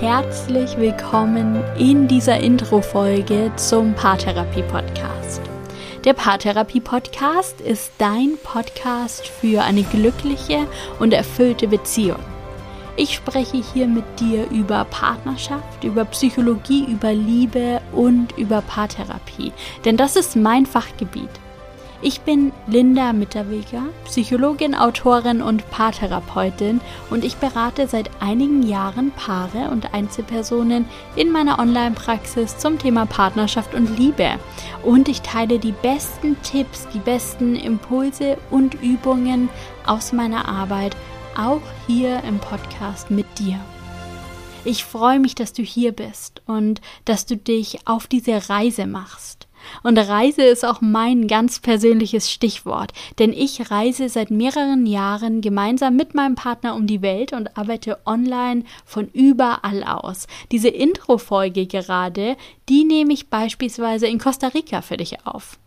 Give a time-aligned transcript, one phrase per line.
[0.00, 5.40] herzlich willkommen in dieser Intro-Folge zum Paartherapie-Podcast.
[6.04, 10.68] Der Paartherapie-Podcast ist dein Podcast für eine glückliche
[11.00, 12.20] und erfüllte Beziehung.
[12.94, 19.52] Ich spreche hier mit dir über Partnerschaft, über Psychologie, über Liebe und über Paartherapie,
[19.84, 21.40] denn das ist mein Fachgebiet.
[22.06, 29.70] Ich bin Linda Mitterweger, Psychologin, Autorin und Paartherapeutin und ich berate seit einigen Jahren Paare
[29.72, 30.84] und Einzelpersonen
[31.16, 34.38] in meiner Online-Praxis zum Thema Partnerschaft und Liebe.
[34.84, 39.48] Und ich teile die besten Tipps, die besten Impulse und Übungen
[39.84, 40.96] aus meiner Arbeit
[41.36, 43.58] auch hier im Podcast mit dir.
[44.64, 49.45] Ich freue mich, dass du hier bist und dass du dich auf diese Reise machst.
[49.82, 55.96] Und Reise ist auch mein ganz persönliches Stichwort, denn ich reise seit mehreren Jahren gemeinsam
[55.96, 60.26] mit meinem Partner um die Welt und arbeite online von überall aus.
[60.52, 62.36] Diese Intro-Folge gerade,
[62.68, 65.58] die nehme ich beispielsweise in Costa Rica für dich auf.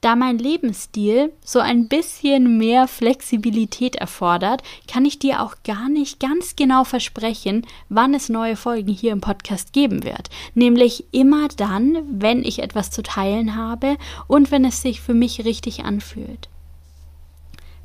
[0.00, 6.20] Da mein Lebensstil so ein bisschen mehr Flexibilität erfordert, kann ich dir auch gar nicht
[6.20, 10.30] ganz genau versprechen, wann es neue Folgen hier im Podcast geben wird.
[10.54, 13.96] Nämlich immer dann, wenn ich etwas zu teilen habe
[14.28, 16.48] und wenn es sich für mich richtig anfühlt.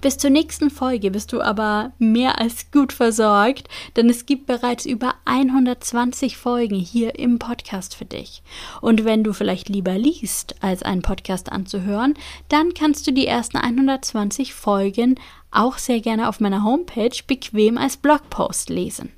[0.04, 4.86] Bis zur nächsten Folge bist du aber mehr als gut versorgt, denn es gibt bereits
[4.86, 8.44] über 120 Folgen hier im Podcast für dich.
[8.82, 12.16] Und wenn du vielleicht lieber liest, als einen Podcast anzuhören,
[12.50, 15.16] dann kannst du die ersten 120 Folgen
[15.52, 19.14] auch sehr gerne auf meiner Homepage bequem als Blogpost lesen.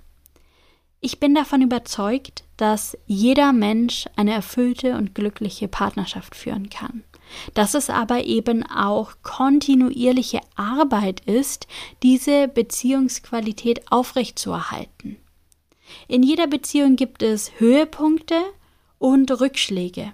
[1.01, 7.03] Ich bin davon überzeugt, dass jeder Mensch eine erfüllte und glückliche Partnerschaft führen kann
[7.53, 11.67] dass es aber eben auch kontinuierliche Arbeit ist,
[12.03, 15.17] diese Beziehungsqualität aufrechtzuerhalten.
[16.07, 18.41] In jeder Beziehung gibt es Höhepunkte
[18.97, 20.13] und Rückschläge.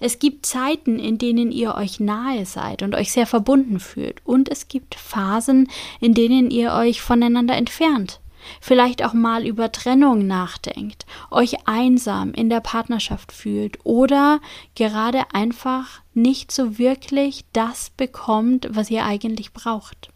[0.00, 4.48] Es gibt Zeiten, in denen ihr euch nahe seid und euch sehr verbunden fühlt, und
[4.48, 5.68] es gibt Phasen,
[6.00, 8.20] in denen ihr euch voneinander entfernt
[8.60, 14.40] vielleicht auch mal über Trennung nachdenkt, euch einsam in der Partnerschaft fühlt oder
[14.74, 20.10] gerade einfach nicht so wirklich das bekommt, was ihr eigentlich braucht.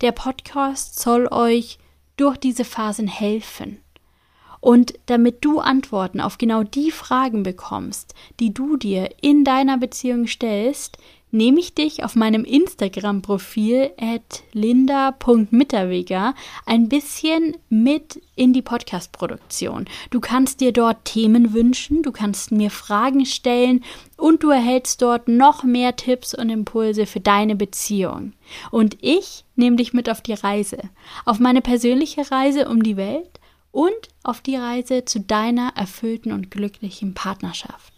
[0.00, 1.78] Der Podcast soll euch
[2.16, 3.80] durch diese Phasen helfen.
[4.60, 10.26] Und damit du Antworten auf genau die Fragen bekommst, die du dir in deiner Beziehung
[10.26, 10.98] stellst,
[11.30, 19.86] nehme ich dich auf meinem Instagram-Profil at linda.mitterweger ein bisschen mit in die Podcast-Produktion.
[20.10, 23.84] Du kannst dir dort Themen wünschen, du kannst mir Fragen stellen
[24.16, 28.32] und du erhältst dort noch mehr Tipps und Impulse für deine Beziehung.
[28.70, 30.78] Und ich nehme dich mit auf die Reise,
[31.24, 33.40] auf meine persönliche Reise um die Welt
[33.72, 37.95] und auf die Reise zu deiner erfüllten und glücklichen Partnerschaft.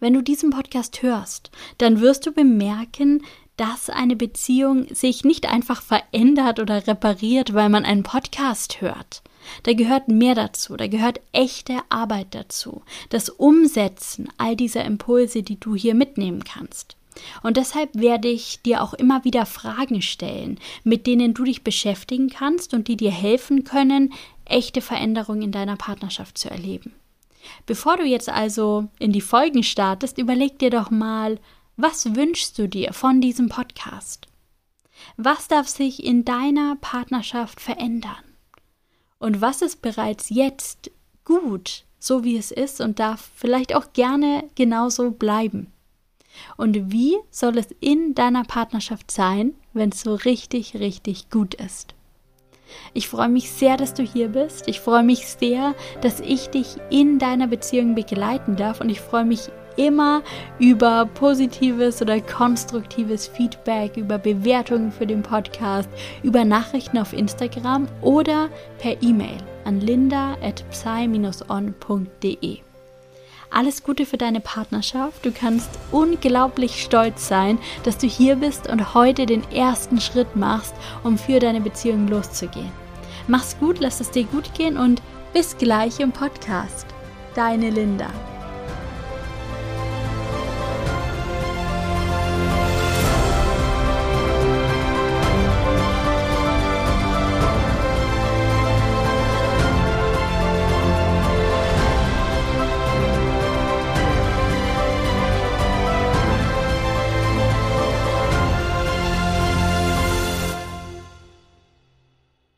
[0.00, 3.22] Wenn du diesen Podcast hörst, dann wirst du bemerken,
[3.56, 9.22] dass eine Beziehung sich nicht einfach verändert oder repariert, weil man einen Podcast hört.
[9.64, 15.58] Da gehört mehr dazu, da gehört echte Arbeit dazu, das Umsetzen all dieser Impulse, die
[15.58, 16.96] du hier mitnehmen kannst.
[17.42, 22.30] Und deshalb werde ich dir auch immer wieder Fragen stellen, mit denen du dich beschäftigen
[22.30, 26.94] kannst und die dir helfen können, echte Veränderungen in deiner Partnerschaft zu erleben.
[27.66, 31.38] Bevor du jetzt also in die Folgen startest, überleg dir doch mal,
[31.76, 34.28] was wünschst du dir von diesem Podcast?
[35.16, 38.22] Was darf sich in deiner Partnerschaft verändern?
[39.18, 40.90] Und was ist bereits jetzt
[41.24, 45.72] gut, so wie es ist und darf vielleicht auch gerne genauso bleiben?
[46.56, 51.94] Und wie soll es in deiner Partnerschaft sein, wenn es so richtig, richtig gut ist?
[52.94, 54.68] Ich freue mich sehr, dass du hier bist.
[54.68, 59.24] Ich freue mich sehr, dass ich dich in deiner Beziehung begleiten darf und ich freue
[59.24, 60.22] mich immer
[60.58, 65.88] über positives oder konstruktives Feedback, über Bewertungen für den Podcast,
[66.22, 72.71] über Nachrichten auf Instagram oder per E-Mail an linda@psy-on.de.
[73.52, 75.26] Alles Gute für deine Partnerschaft.
[75.26, 80.74] Du kannst unglaublich stolz sein, dass du hier bist und heute den ersten Schritt machst,
[81.04, 82.72] um für deine Beziehung loszugehen.
[83.28, 85.02] Mach's gut, lass es dir gut gehen und
[85.34, 86.86] bis gleich im Podcast.
[87.34, 88.08] Deine Linda.